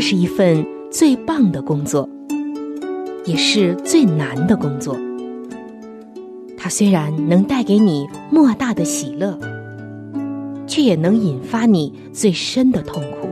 [0.00, 2.08] 这是一份最棒的工作，
[3.26, 4.96] 也是最难的工作。
[6.56, 9.38] 它虽然能带给你莫大的喜乐，
[10.66, 13.28] 却也能引发你最深的痛苦。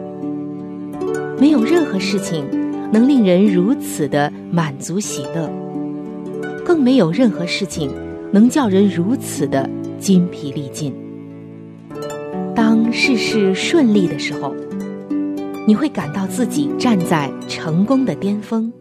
[1.40, 2.44] 没有任何事情
[2.92, 5.50] 能令人如此的满足喜乐，
[6.66, 7.90] 更没有任何事情
[8.30, 9.66] 能叫人如此的
[9.98, 10.92] 筋疲力尽。
[12.54, 14.54] 当事事顺利的时候。
[15.68, 18.72] 你会感到自己站在成功的巅峰，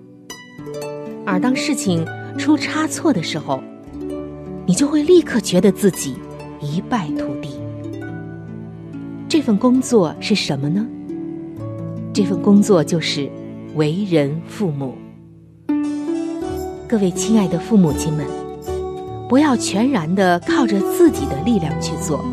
[1.25, 3.61] 而当事情出差错的时候，
[4.65, 6.15] 你就会立刻觉得自己
[6.61, 7.49] 一败涂地。
[9.27, 10.87] 这份工作是什么呢？
[12.13, 13.29] 这份工作就是
[13.75, 14.95] 为人父母。
[16.87, 18.25] 各位亲爱的父母亲们，
[19.27, 22.23] 不要全然的靠着自己的力量去做，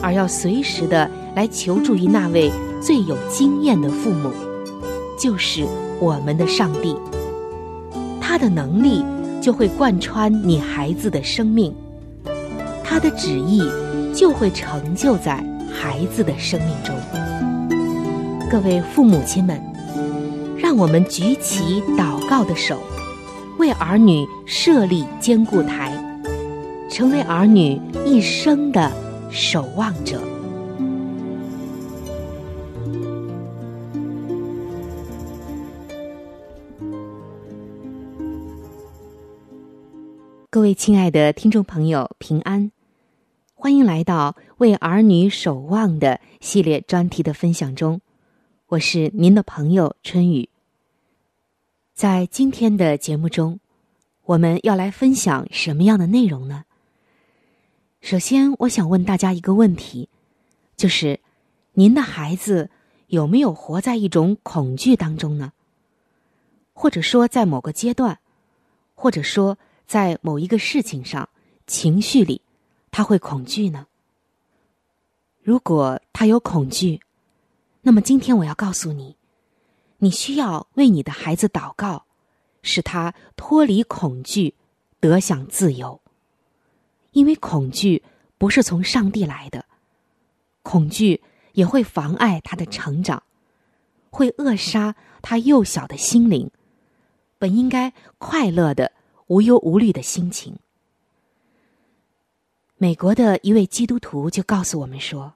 [0.00, 2.50] 而要随时的来求助于那位。
[2.78, 4.30] 最有经验的父母，
[5.18, 5.66] 就是
[5.98, 6.94] 我们的上帝。
[8.20, 9.02] 他的能力
[9.40, 11.74] 就会贯穿你孩子的生命，
[12.84, 13.62] 他的旨意
[14.14, 15.42] 就会成就在
[15.72, 16.94] 孩子的生命中。
[18.48, 19.60] 各位父母亲们，
[20.56, 22.78] 让我们举起祷告的手，
[23.58, 25.92] 为儿女设立坚固台，
[26.88, 28.92] 成为儿女一生的
[29.30, 30.20] 守望者。
[40.56, 42.72] 各位亲爱的听众朋友，平安！
[43.52, 48.00] 欢迎来到为儿女守望的系列专题的分享中，
[48.68, 50.48] 我是您的朋友春雨。
[51.92, 53.60] 在今天的节目中，
[54.24, 56.64] 我们要来分享什么样的内容呢？
[58.00, 60.08] 首先，我想问大家一个问题，
[60.74, 61.20] 就是
[61.74, 62.70] 您的孩子
[63.08, 65.52] 有没有活在一种恐惧当中呢？
[66.72, 68.20] 或者说，在某个阶段，
[68.94, 69.58] 或者说？
[69.86, 71.28] 在某一个事情上，
[71.66, 72.42] 情绪里，
[72.90, 73.86] 他会恐惧呢。
[75.42, 77.00] 如果他有恐惧，
[77.82, 79.16] 那么今天我要告诉你，
[79.98, 82.04] 你需要为你的孩子祷告，
[82.62, 84.54] 使他脱离恐惧，
[84.98, 86.00] 得享自由。
[87.12, 88.02] 因为恐惧
[88.38, 89.64] 不是从上帝来的，
[90.62, 91.22] 恐惧
[91.52, 93.22] 也会妨碍他的成长，
[94.10, 96.50] 会扼杀他幼小的心灵，
[97.38, 98.95] 本应该快乐的。
[99.26, 100.56] 无忧无虑的心情。
[102.78, 105.34] 美国的一位基督徒就告诉我们说：“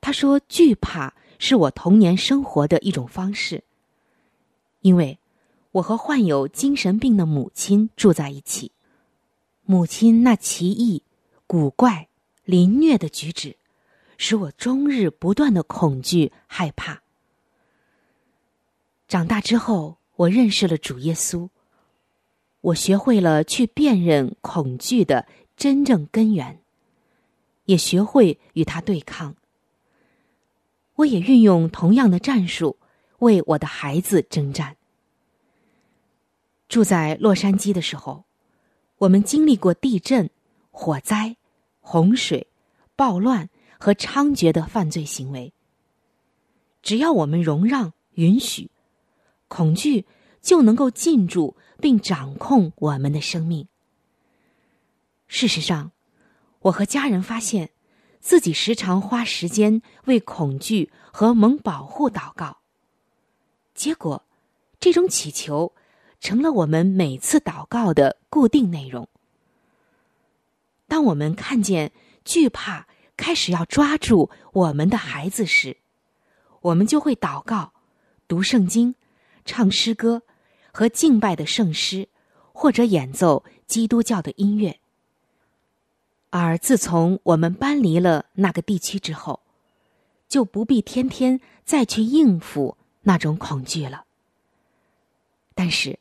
[0.00, 3.62] 他说，惧怕是我童年生活的一种方式，
[4.80, 5.18] 因为
[5.72, 8.72] 我和患有精神病的母亲住在一起，
[9.64, 11.02] 母亲那奇异、
[11.46, 12.08] 古怪、
[12.44, 13.56] 凌虐的举止，
[14.16, 17.02] 使我终日不断的恐惧害怕。
[19.06, 21.48] 长大之后，我认识了主耶稣。”
[22.66, 26.60] 我学会了去辨认恐惧的真正根源，
[27.66, 29.36] 也学会与他对抗。
[30.96, 32.76] 我也运用同样的战术
[33.20, 34.76] 为我的孩子征战。
[36.68, 38.24] 住在洛杉矶的时候，
[38.98, 40.28] 我们经历过地震、
[40.72, 41.36] 火灾、
[41.80, 42.48] 洪水、
[42.96, 43.48] 暴乱
[43.78, 45.52] 和猖獗的犯罪行为。
[46.82, 48.68] 只要我们容让、允许，
[49.46, 50.04] 恐惧
[50.40, 53.68] 就能够进驻并掌控我们的生命。
[55.28, 55.92] 事实上，
[56.60, 57.70] 我和家人发现，
[58.20, 62.58] 自己时常花时间为恐惧和蒙保护祷告。
[63.74, 64.24] 结果，
[64.80, 65.72] 这种祈求
[66.20, 69.08] 成了我们每次祷告的固定内容。
[70.88, 71.92] 当我们看见
[72.24, 72.86] 惧怕
[73.16, 75.76] 开始要抓住我们的孩子时，
[76.60, 77.72] 我们就会祷告、
[78.28, 78.94] 读圣经、
[79.44, 80.22] 唱诗歌
[80.76, 82.06] 和敬拜的圣诗，
[82.52, 84.78] 或者演奏基督教的音乐。
[86.28, 89.40] 而自从我们搬离了那个地区之后，
[90.28, 94.04] 就不必天天再去应付那种恐惧了。
[95.54, 95.98] 但是，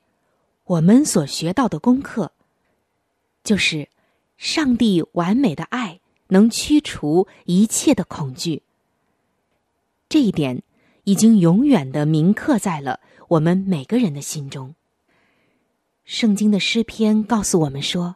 [0.66, 2.34] 我们所学到的功课，
[3.46, 3.88] 就是
[4.36, 8.62] 上帝完美的爱能驱除一切的恐惧。
[10.10, 10.64] 这一点
[11.06, 14.76] 已经永远的铭刻在了我们每个人的心中。
[16.04, 18.16] 圣经的诗篇告诉我们说：“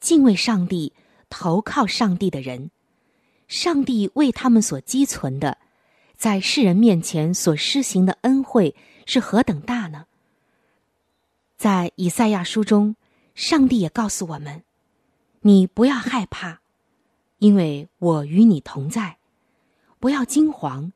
[0.00, 0.92] 敬畏上帝。”
[1.28, 2.70] 投靠上帝的人，
[3.48, 5.58] 上帝为他们所积存的，
[6.16, 8.76] 在世人面前所施行的恩惠
[9.06, 10.06] 是何等大呢？
[11.56, 12.94] 在以赛亚书中，
[13.34, 14.62] 上帝也告诉我们
[15.42, 16.60] ：“你不要害怕，
[17.38, 19.16] 因为我与你同在；
[19.98, 20.92] 不要惊惶，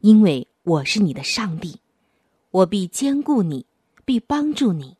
[0.00, 1.80] 因为我是你的上帝，
[2.50, 3.66] 我必坚固你，
[4.04, 4.96] 必帮助你，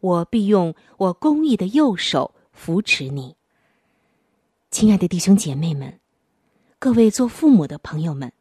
[0.00, 3.36] 我必用我公义的右手扶持你。”
[4.70, 6.00] 亲爱的弟兄姐妹们，
[6.78, 8.32] 各位做父母的朋友们，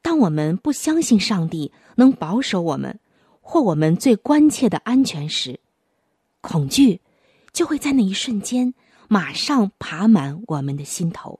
[0.00, 2.98] 当我们不相信上帝能保守我们
[3.40, 5.60] 或我们最关切的安全时，
[6.40, 7.00] 恐惧
[7.52, 8.72] 就会在那一瞬间
[9.08, 11.38] 马上爬满我们的心头，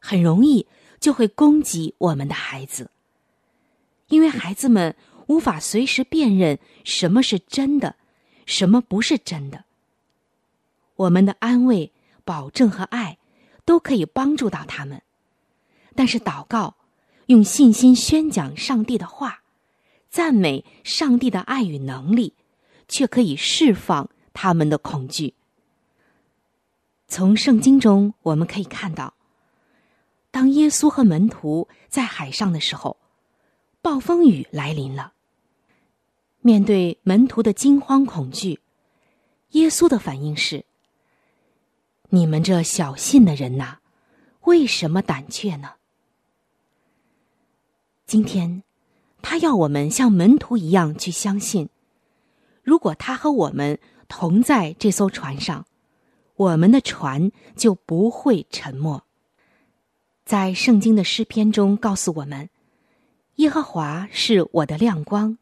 [0.00, 0.66] 很容易
[0.98, 2.90] 就会攻击我们的孩子，
[4.12, 4.94] 因为孩子们
[5.26, 7.96] 无法随时辨认什么是真的，
[8.44, 9.64] 什么不是真的。
[10.96, 11.90] 我们的安慰。
[12.24, 13.18] 保证和爱
[13.64, 15.02] 都可以帮助到他们，
[15.96, 16.76] 但是祷告，
[17.26, 19.42] 用信心宣讲上帝的话，
[20.08, 22.34] 赞美上帝的爱与能力，
[22.86, 25.34] 却可以释放他们的恐惧。
[27.08, 29.14] 从圣经中我们可以看到，
[30.30, 32.96] 当耶稣和门徒在海上的时候，
[33.82, 35.12] 暴风雨来临了。
[36.40, 38.60] 面对门徒的惊慌恐惧，
[39.50, 40.64] 耶稣的反应是。
[42.10, 43.78] 你们这小信的人呐，
[44.42, 45.72] 为什么胆怯呢？
[48.06, 48.62] 今天，
[49.20, 51.68] 他要我们像门徒一样去相信。
[52.62, 55.66] 如果他和我们同在这艘船上，
[56.36, 59.02] 我们的船就不会沉没。
[60.24, 62.48] 在圣经的诗篇中告诉我们
[63.36, 65.38] ：“耶和华是我的亮光，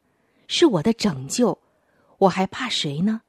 [0.46, 1.60] 是我的拯救，
[2.18, 3.22] 我还怕谁呢？”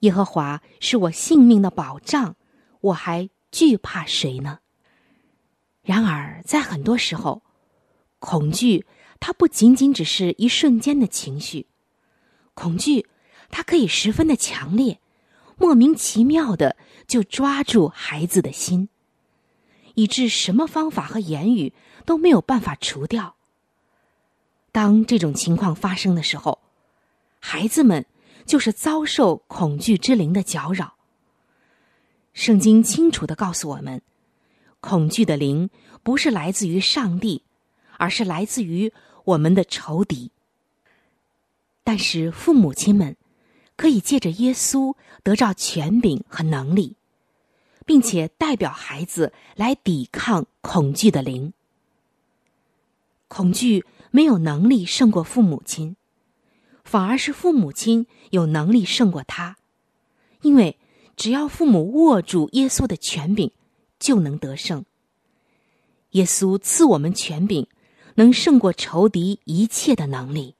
[0.00, 2.36] 耶和华是我性命的保障，
[2.80, 4.60] 我还惧怕谁呢？
[5.82, 7.42] 然而，在很多时候，
[8.18, 8.86] 恐惧
[9.18, 11.66] 它不仅仅只是一瞬间的情绪，
[12.54, 13.06] 恐惧
[13.50, 15.00] 它可以十分的强烈，
[15.56, 16.76] 莫名其妙的
[17.08, 18.90] 就抓住孩子的心，
[19.94, 21.72] 以致什么方法和言语
[22.04, 23.37] 都没有办法除掉。
[24.72, 26.58] 当这种情况发生的时候，
[27.40, 28.04] 孩子们。
[28.48, 30.94] 就是遭受恐惧之灵的搅扰。
[32.32, 34.00] 圣经清楚的告诉我们，
[34.80, 35.68] 恐惧的灵
[36.02, 37.42] 不是来自于上帝，
[37.98, 38.90] 而是来自于
[39.24, 40.30] 我们的仇敌。
[41.84, 43.18] 但是父母亲们
[43.76, 46.96] 可以借着耶稣得到权柄和能力，
[47.84, 51.52] 并且代表孩子来抵抗恐惧的灵。
[53.28, 55.96] 恐惧没有能力胜过父母亲。
[56.84, 59.58] 反而是父母亲有能力胜过他，
[60.40, 60.78] 因为
[61.16, 63.52] 只要父母握住耶稣的权柄，
[63.98, 64.84] 就能得胜。
[66.12, 67.66] 耶稣赐我们权柄，
[68.14, 70.54] 能胜过仇敌一切的能力。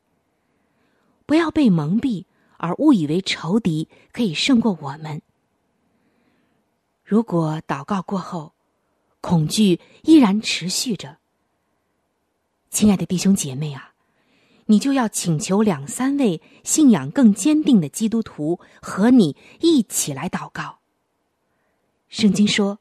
[1.25, 2.27] 不要被蒙蔽
[2.59, 5.23] 而误以为仇敌可以胜过我们。
[7.03, 8.53] 如果祷告过后，
[9.23, 11.17] 恐惧依然持续着，
[12.71, 13.95] 亲爱的弟兄姐妹啊！
[14.67, 20.81] 你就要请求两三位信仰更坚定的基督徒和你一起来祷告。
[22.09, 22.79] 圣经说：“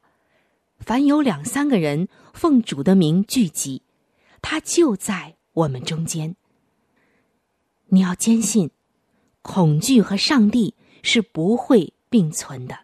[0.78, 3.82] 凡有两三个人奉主的名聚集，
[4.42, 6.36] 他就在我们中间。”
[7.90, 8.70] 你要坚信，
[9.40, 12.80] 恐惧和上帝是不会并存的。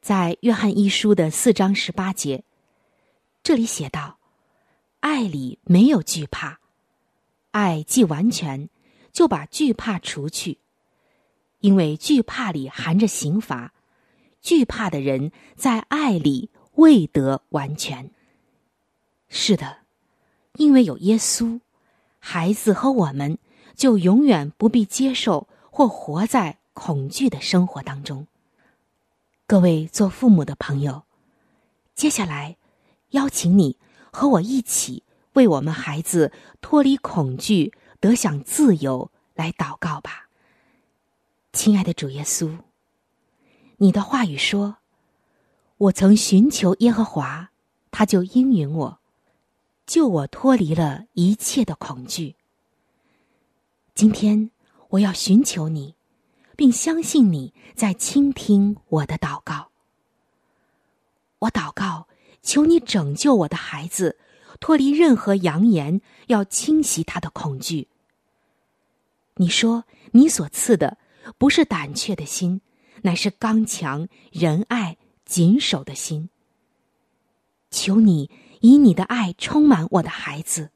[0.00, 2.44] 在约翰一书的四章十八节，
[3.42, 4.17] 这里写道
[5.00, 6.58] ：“爱里没有惧怕，
[7.52, 8.68] 爱既完全，
[9.12, 10.58] 就把惧怕除去，
[11.60, 13.72] 因为惧怕里含着刑罚。
[14.40, 18.10] 惧怕的人在爱里未得完全。”
[19.28, 19.78] 是的，
[20.54, 21.60] 因为有耶稣，
[22.18, 23.38] 孩子和我们
[23.74, 28.26] 就永远不必接受或活在恐惧的生活当中。
[29.46, 31.02] 各位做父母的朋友，
[31.94, 32.56] 接下来
[33.10, 33.76] 邀请你
[34.18, 40.28] 和我一起为我们孩子脱离恐惧、得享自由来祷告吧。
[41.52, 42.58] 亲爱的主耶稣，
[43.76, 44.78] 你的话语说
[45.78, 47.50] ：“我曾寻求耶和华，
[47.92, 48.98] 他就应允我。”
[49.86, 52.34] 救我脱离了一切的恐惧。
[53.94, 54.50] 今天
[54.88, 55.94] 我要寻求你，
[56.56, 59.70] 并相信你在倾听我的祷告。
[61.38, 62.08] 我祷告，
[62.42, 64.18] 求你拯救我的孩子，
[64.60, 67.88] 脱离任何扬言要侵袭他的恐惧。
[69.36, 70.98] 你说你所赐的
[71.36, 72.60] 不是胆怯的心，
[73.02, 76.30] 乃是刚强、仁爱、谨守的心。
[77.70, 78.30] 求你。
[78.60, 80.72] 以你的爱充满我的孩子，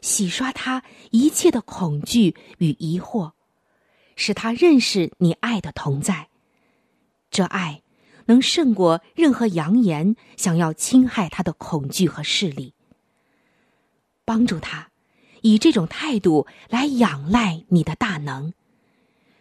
[0.00, 3.32] 洗刷他一切的恐惧与疑惑，
[4.14, 6.28] 使他认识你爱的同在。
[7.28, 7.82] 这爱
[8.30, 12.74] 能胜过任何扬言想要侵害他的恐惧和势力。
[14.24, 14.90] 帮助他
[15.42, 18.52] 以这种态度来仰赖你的大能，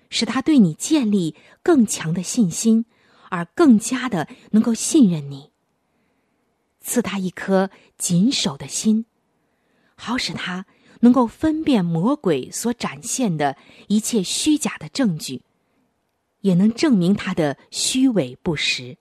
[0.09, 2.85] 使他对你建立更强的信心，
[3.29, 5.51] 而更加的能够信任你。
[6.81, 9.05] 赐他一颗谨守的心，
[9.93, 10.65] 好使他
[11.01, 13.55] 能够分辨魔鬼所展现的
[13.87, 15.43] 一切虚假的证据，
[16.41, 18.97] 也能证明他的虚伪不实。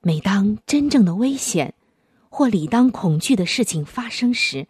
[0.00, 1.74] 每当真正的危险
[2.28, 4.66] 或理当恐惧的事情发生时，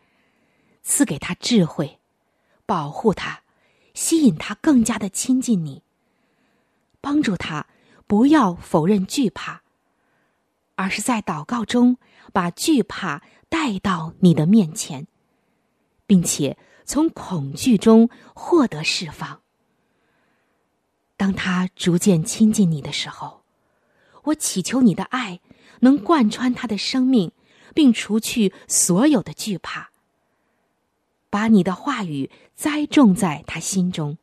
[0.83, 1.99] 赐给他智慧，
[2.67, 3.43] 保护他，
[3.95, 5.83] 吸引他更加的亲近你，
[7.01, 7.67] 帮助他
[8.07, 9.63] 不要否认惧怕。
[10.75, 11.99] 而是在祷告中
[12.33, 15.07] 把惧怕带到你的面前，
[16.07, 19.42] 并且从恐惧中获得释放。
[21.23, 23.45] 当他逐渐亲近你的时候，
[24.25, 25.39] 我祈求你的爱
[25.79, 27.31] 能贯穿他的生命，
[27.77, 29.93] 并除去所有的惧怕。
[31.31, 34.19] 把你的话语栽种在他心中。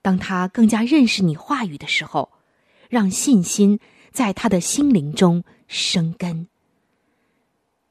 [0.00, 2.30] 当他更加认识你话语的时候，
[2.88, 3.80] 让信心。
[4.12, 6.46] 在他的心灵中生根。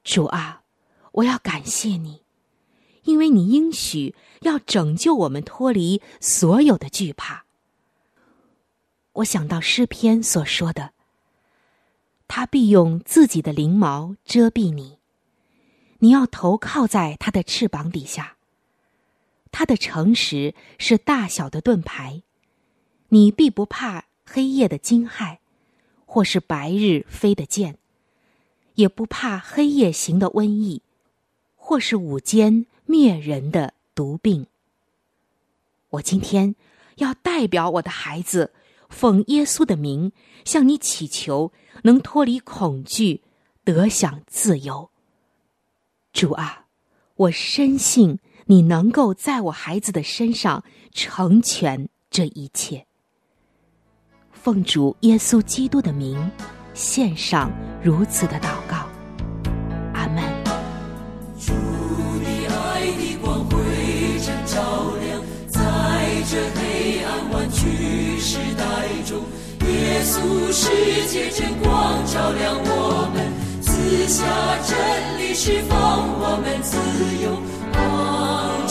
[0.05, 0.63] 主啊，
[1.11, 2.23] 我要感谢你，
[3.03, 7.45] 因为你应许要拯救我们脱离所有的惧怕。
[9.19, 10.93] 我想到诗篇所说的
[12.27, 14.99] ：“他必用自己的翎毛遮蔽你，
[15.99, 18.37] 你要投靠在他的翅膀底下。
[19.51, 22.23] 他的诚实是大小的盾牌，
[23.09, 25.37] 你必不怕黑夜的惊骇。”
[26.11, 27.77] 或是白日飞的箭，
[28.73, 30.81] 也不怕黑夜行的瘟疫，
[31.55, 34.47] 或是午间灭人的毒病。
[35.91, 36.55] 我今天
[36.95, 38.51] 要代表我的孩子，
[38.89, 40.11] 奉耶稣的名
[40.43, 41.53] 向你祈求，
[41.83, 43.23] 能脱离恐惧，
[43.63, 44.89] 得享自由。
[46.11, 46.65] 主啊，
[47.15, 52.87] 我深信你能够在我孩子的身上成全这一切。
[54.31, 56.31] 奉主耶稣基督的名，
[56.73, 57.51] 献上
[57.83, 58.59] 如此的祷
[70.03, 74.23] 稣世界真光照亮我们，赐下
[74.63, 74.77] 真
[75.19, 76.77] 理，释放我们自
[77.23, 77.37] 由，
[77.73, 78.68] 光。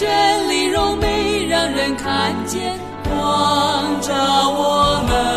[0.00, 4.14] 愿你真理荣美，让人看见，光照
[4.50, 5.27] 我们，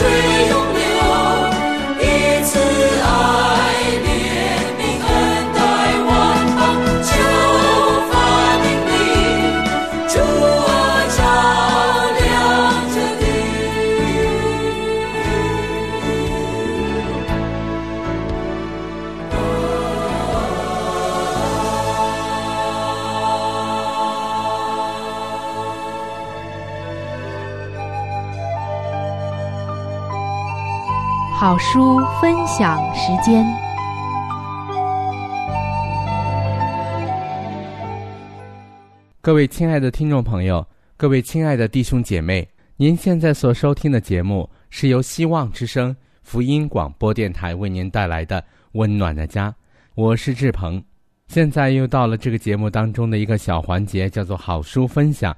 [0.00, 0.29] 活
[31.72, 33.46] 书分享时间。
[39.20, 45.94] 各位亲爱的听众朋友，各位亲爱的弟兄姐妹，您现在所收听的节目是由希望之声
[46.24, 48.40] 福音广播电台为您带来的
[48.72, 49.48] 《温暖的家》，
[49.94, 50.82] 我是志鹏。
[51.28, 55.36] 现在又到了这个节目当中的一个小环节，叫做好书分享。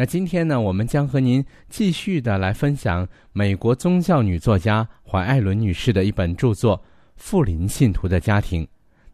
[0.00, 6.78] 那今天呢，我们将和您继续的来分享美国宗教女作家怀艾伦女士的一本著作
[7.16, 8.62] 《富林信徒的家庭》。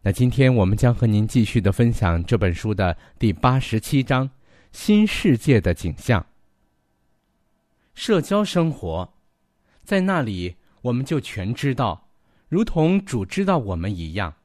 [0.03, 4.29] 那今天我们将和您继续的分享这本书的第八十七章
[4.71, 6.21] 《新世界的景象》。
[7.95, 9.11] 社交生活，
[9.83, 12.09] 在那里我们就全知道，
[12.47, 14.35] 如同主知道我们一样。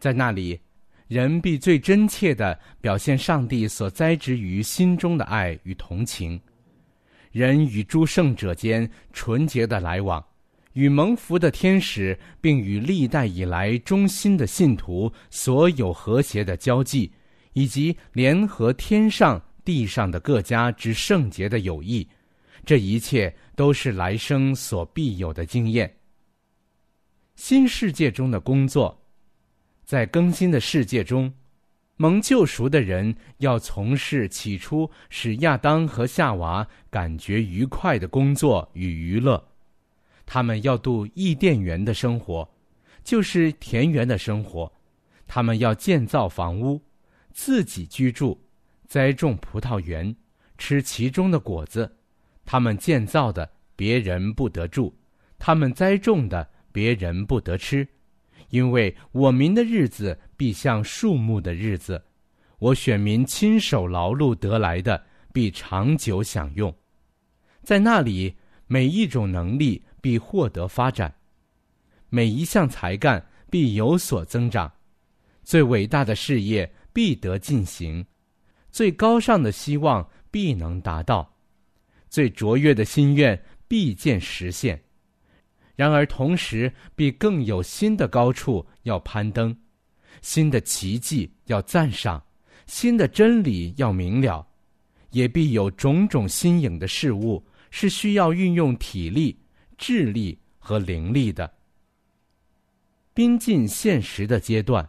[0.00, 0.62] 在那里，
[1.10, 6.40] 人必最真切的表现上帝所栽植于心中的爱与同情。
[7.32, 10.24] 人与诸圣者间纯洁的来往。
[10.74, 17.10] 与蒙福的天使，并与历代以来忠心的信徒所有和谐的交际，
[17.54, 22.06] 以及联合天上地上的各家之圣洁的友谊，
[22.64, 25.92] 这一切都是来生所必有的经验。
[27.34, 28.96] 新世界中的工作，
[29.90, 31.34] 在更新的世界中，
[31.96, 39.44] 蒙救赎的人要从事起初使亚当和夏娃感觉愉快的工作与娱乐。
[40.24, 42.48] 他们要度伊甸园的生活，
[43.02, 44.72] 就是田园的生活。
[45.26, 46.80] 他们要建造房屋，
[47.32, 48.40] 自己居住，
[48.86, 50.14] 栽种葡萄园，
[50.56, 51.92] 吃其中的果子。
[52.44, 54.94] 他们建造的，别人不得住；
[55.36, 57.84] 他们栽种的，别人不得吃。
[58.50, 62.02] 因为我民的日子必像树木的日子，
[62.58, 66.72] 我选民亲手劳碌得来的，必长久享用。
[67.62, 68.36] 在那里，
[68.66, 69.82] 每一种能力。
[70.02, 71.14] 必获得发展，
[72.08, 74.72] 每一项才干必有所增长，
[75.44, 78.02] 最伟大的事业必得进行，
[78.70, 81.36] 最高尚的希望必能达到，
[82.08, 84.82] 最卓越的心愿必见实现。
[85.80, 89.56] 然而同时，必更有新的高处要攀登，
[90.20, 92.22] 新的奇迹要赞赏，
[92.66, 94.46] 新的真理要明了，
[95.12, 99.34] 也必有种种新颖的事物是需要运用体力。
[99.78, 101.50] 智力和灵力的，
[103.14, 104.86] 逼近现实的阶段。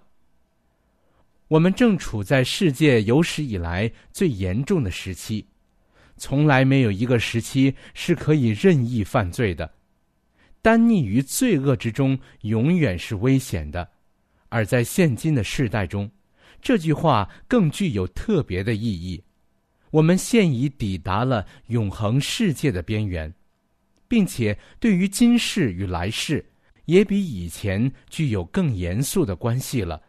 [1.47, 5.47] 我们正处在世界有史以来最严重的时期，
[6.17, 9.73] 从来没有一个时期是可以任意犯罪的。
[10.61, 13.89] 单溺于罪恶之中，永远是危险的。
[14.49, 16.09] 而在现今的世代中，
[16.61, 19.23] 这句话更具有特别的意义。
[19.89, 23.33] 我们现已抵达了永恒世界的边缘。
[24.11, 26.43] 并且对于今世与来世，
[26.83, 30.01] 也比以前具有更严肃的关系了。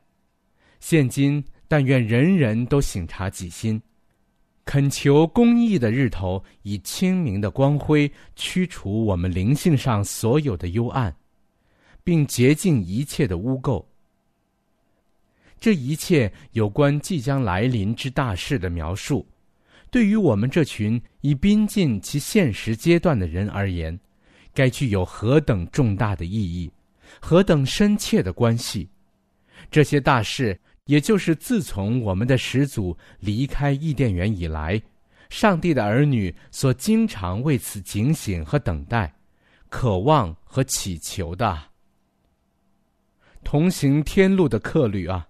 [0.81, 3.81] 现今，但愿人人都省察己心，
[4.65, 11.15] 恳求公义的日头以清明的光辉驱除我们灵性上所有的幽暗，
[12.05, 13.85] 并洁净一切的污垢。
[15.59, 19.27] 这一切有关即将来临之大事的描述，
[19.91, 23.99] 对于我们这群已逼近其现实阶段的人而言，
[24.55, 26.71] 该具有何等重大的意义，
[27.21, 28.89] 何等深切的关系！
[29.71, 34.81] 这些大事，也就是自从我们的始祖离开伊甸园以来，
[35.31, 39.15] 上帝的儿女所经常为此警醒和等待、
[39.69, 41.59] 渴望和祈求的。
[43.45, 45.29] 同行天路的客旅啊！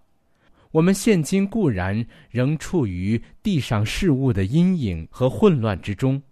[0.71, 6.23] 我们现今固然仍处于地上事物的阴影和混乱之中，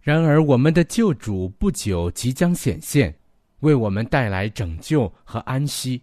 [0.00, 3.14] 然而我们的救主不久即将显现，
[3.60, 6.00] 为我们带来拯救和安息。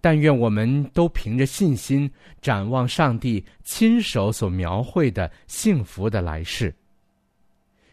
[0.00, 2.10] 但愿我们都凭着信心
[2.40, 6.74] 展望上帝亲手所描绘的幸福的来世。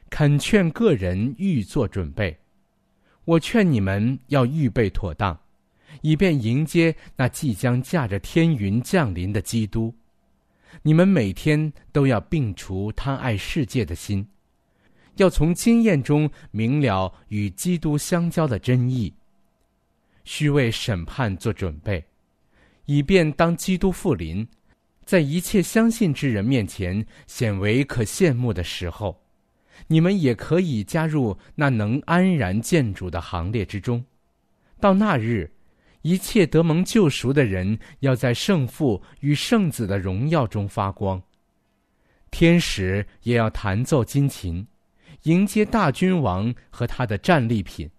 [0.10, 2.38] 恳劝个人预做准备，
[3.26, 5.38] 我劝你们要预备妥当。
[6.02, 9.94] 以便迎接那即将驾着天云降临的基督，
[10.84, 14.28] 你们每天都要摒除贪爱世界的心，
[15.16, 19.12] 要从经验中明了与基督相交的真意。
[20.28, 22.04] 需为审判做准备，
[22.86, 24.46] 以便当基督复临，
[25.06, 29.24] 在一切相信之人面前显为可羡慕的时候，
[29.88, 34.06] 你们也可以加入那能安然见主的行列之中。
[34.80, 35.50] 到那日。
[36.04, 41.22] 一切得蒙救赎的人，要在圣父与圣子的荣耀中发光。
[42.32, 44.66] 天使也要弹奏金琴，
[45.24, 47.90] 迎接大君王和他的战利品，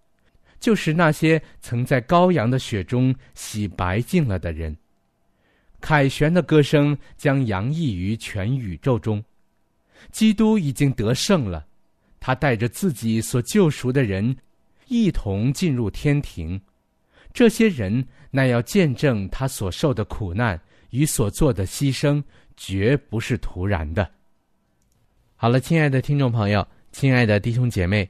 [0.59, 4.75] 就是那些曾在羔羊的血中洗白净了的人。
[5.81, 9.23] 凯旋的歌声将洋溢于全宇宙中，
[10.11, 11.65] 基督已经得胜了，
[12.19, 14.35] 他带着自己所救赎的人，
[14.87, 16.59] 一同进入天庭。
[17.31, 22.21] 这些人那要见证他所受的苦难与所做的牺牲，
[22.57, 24.09] 绝不是突然的。
[25.35, 28.09] 好了，亲爱的听众朋友，亲爱的弟兄姐妹，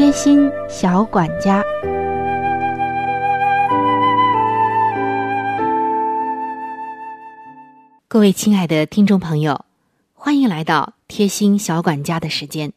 [0.00, 1.62] 贴心小管家，
[8.08, 9.66] 各位亲爱的听众朋友，
[10.14, 12.72] 欢迎来到贴心小管家的时间。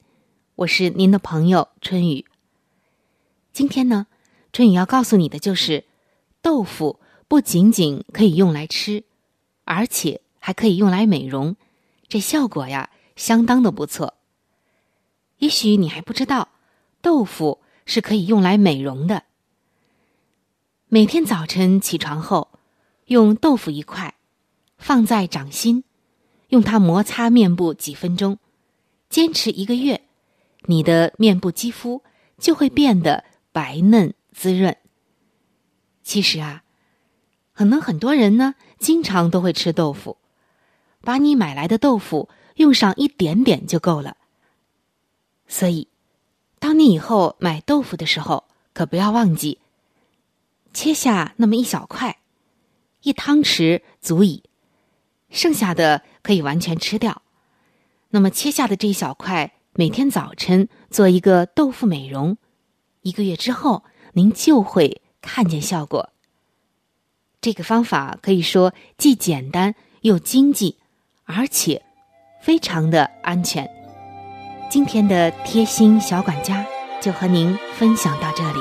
[0.56, 2.26] 我是您的朋友春雨。
[3.54, 4.08] 今天呢，
[4.52, 5.86] 春雨要告诉你的就是，
[6.42, 9.06] 豆腐不仅仅可以用来吃，
[9.64, 11.56] 而且还可以用来美容，
[12.10, 14.16] 这效果呀相当的不错。
[15.38, 16.50] 也许你还不知道，
[17.04, 19.24] 豆腐是可以用来美容的。
[20.88, 22.48] 每天早晨起床后，
[23.08, 24.16] 用豆腐一块，
[24.78, 25.84] 放在掌心，
[26.48, 28.40] 用它摩擦面部几分钟，
[29.10, 30.02] 坚持一个月。
[30.66, 32.02] 你的面部肌肤
[32.38, 34.78] 就会变得白嫩滋润。
[36.04, 36.64] 其实啊，
[37.52, 40.16] 可能很多人呢，经常都会吃豆腐，
[41.02, 44.16] 把你买来的豆腐用上一点点就够了。
[45.50, 45.90] 所以，
[46.64, 49.60] 当你以后买豆腐的时候，可不要忘记
[50.74, 52.20] 切下那么一小块，
[53.02, 54.44] 一汤匙足矣，
[55.30, 57.22] 剩下的可以完全吃掉。
[58.12, 59.52] 那么切下的这一小块。
[59.76, 62.38] 每天早晨做一个豆腐美容，
[63.02, 66.12] 一个月之后您就会看见效果。
[67.42, 70.78] 这个方法可以说既简单又经济，
[71.26, 71.84] 而且
[72.42, 73.83] 非常的安全。
[74.74, 76.66] 今天的贴心小管家
[77.00, 78.60] 就和您分享到这里。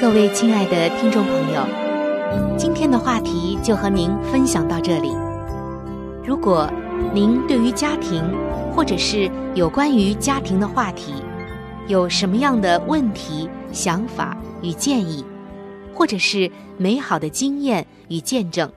[0.00, 1.66] 各位亲爱的听众朋友，
[2.56, 5.10] 今天的话题就和您分享到这里。
[6.26, 6.68] 如果
[7.14, 8.20] 您对于家庭，
[8.74, 11.12] 或者是有关于家庭的话题，
[11.86, 15.24] 有什么样的问题、想法与建议，
[15.94, 18.68] 或者是美好的经验与见证，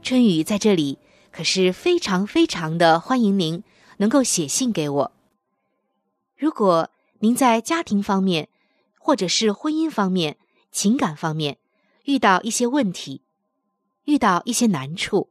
[0.00, 0.96] 春雨在这里
[1.32, 3.64] 可是非常非常的欢迎您
[3.96, 5.12] 能够写信给我。
[6.36, 8.48] 如果您在家庭方面，
[9.00, 10.36] 或者是婚姻方面、
[10.70, 11.58] 情感方面
[12.04, 13.22] 遇到一些问题，
[14.04, 15.30] 遇到一些难处，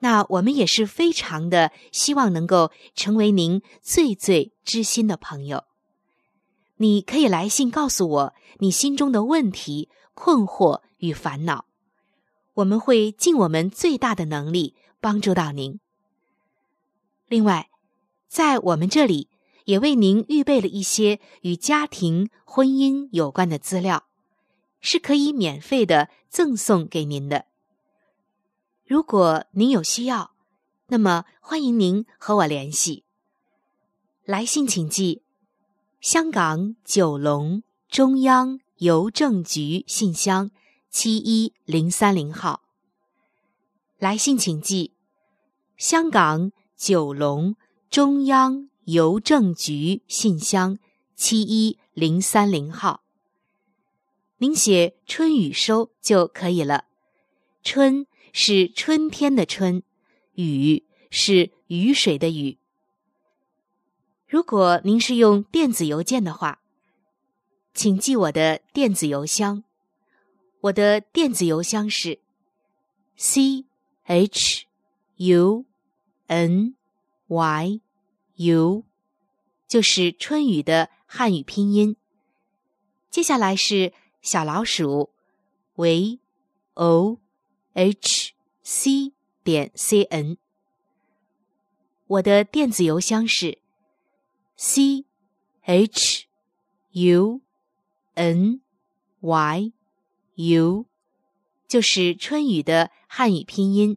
[0.00, 5.64] 那我们也是非常的希望能够成为您最最知心的朋友。
[6.76, 11.64] 你可以来信告诉我你心中的问题、困惑与烦恼，
[12.54, 15.78] 我们会尽我们最大的能力帮助到您。
[17.28, 17.70] 另外，
[18.28, 19.28] 在我们这里。
[19.66, 24.08] 也为您预备了一些与家庭、婚姻有关的资料，
[24.80, 27.44] 是可以免费的赠送给您的。
[28.90, 30.32] 如果您有需要，
[30.88, 33.04] 那么欢迎您和我联系。
[34.24, 35.22] 来信请寄：
[36.00, 40.50] 香港九龙中央邮政局信箱
[40.90, 42.62] 七一零三零号。
[43.96, 44.90] 来信请寄：
[45.76, 47.54] 香港九龙
[47.88, 48.68] 中央。
[48.86, 50.80] 邮政局信箱
[51.14, 53.04] 七一零三零号，
[54.38, 56.86] 您写“春雨收”就可以了。
[57.62, 59.82] 春是春天的春，
[60.34, 62.58] 雨是雨水的雨。
[64.26, 66.60] 如果您是用电子邮件的话，
[67.74, 69.64] 请记我的电子邮箱。
[70.62, 72.20] 我的电子邮箱是
[73.16, 73.64] c
[74.04, 74.66] h
[75.16, 75.64] u
[76.26, 76.74] n
[77.28, 77.80] y。
[78.40, 78.84] u
[79.68, 81.96] 就是春雨的汉语拼音。
[83.10, 85.10] 接下来是小老鼠
[85.74, 86.18] v
[86.74, 87.18] o
[87.72, 90.36] h c 点 c n。
[92.06, 93.58] 我的电子邮箱是
[94.56, 95.04] c
[95.62, 96.26] h
[96.90, 97.40] u
[98.14, 98.60] n
[99.20, 99.72] y
[100.34, 100.86] u，
[101.68, 103.96] 就是春雨的汉语拼音。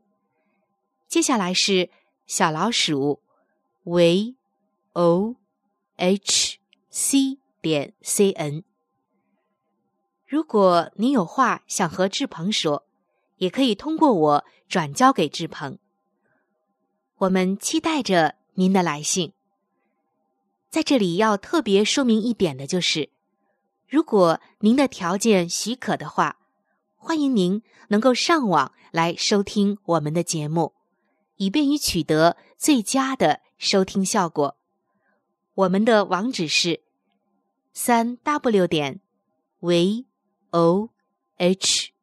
[1.08, 1.90] 接下来是
[2.26, 3.24] 小老鼠。
[3.84, 4.38] v
[4.94, 5.36] o
[5.98, 6.58] h
[6.90, 8.64] c 点 c n。
[10.26, 12.88] 如果您有话想和志鹏说，
[13.38, 15.78] 也可以通过我转交给志鹏。
[17.18, 19.34] 我们期待着您的来信。
[20.70, 23.10] 在这里要特别说明一点的就是，
[23.88, 26.38] 如果您的条件许可的话，
[26.96, 30.74] 欢迎您能够上网来收听我们的节目，
[31.38, 33.42] 以便于取得最佳的。
[33.60, 34.58] 收听效果，
[35.54, 36.82] 我们的网址是
[37.72, 39.00] 三 w 点
[39.62, 40.06] v
[40.50, 40.90] o
[41.38, 41.93] h